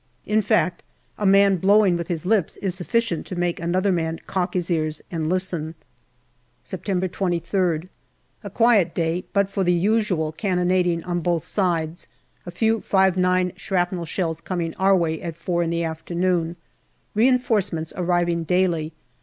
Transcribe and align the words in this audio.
In 0.25 0.41
fact, 0.41 0.81
a 1.19 1.27
man 1.27 1.57
blowing 1.57 1.95
with 1.95 2.07
his 2.07 2.25
lips 2.25 2.57
is 2.57 2.73
sufficient 2.73 3.27
to 3.27 3.35
make 3.35 3.59
another 3.59 3.91
man 3.91 4.19
cock 4.25 4.55
his 4.55 4.71
ears 4.71 5.03
and 5.11 5.29
listen. 5.29 5.75
September 6.63 7.07
23rd. 7.07 7.87
A 8.43 8.49
quiet 8.49 8.95
day, 8.95 9.25
but 9.31 9.51
for 9.51 9.63
the 9.63 9.71
usual 9.71 10.31
cannonading 10.31 11.03
on 11.03 11.19
both 11.19 11.43
sides, 11.43 12.07
a 12.47 12.49
few 12.49 12.79
5*9 12.79 13.55
shrapnel 13.59 14.05
shells 14.05 14.41
coming 14.41 14.73
our 14.77 14.95
way 14.97 15.21
at 15.21 15.37
four 15.37 15.61
in 15.61 15.69
the 15.69 15.83
afternoon. 15.83 16.57
Reinforcements 17.13 17.93
arriving 17.95 18.43
daily. 18.43 18.93